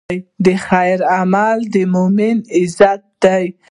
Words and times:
د 0.45 0.47
خیر 0.67 0.99
عمل 1.15 1.57
د 1.73 1.75
مؤمن 1.93 2.35
عزت 2.57 3.01
دی. 3.23 3.45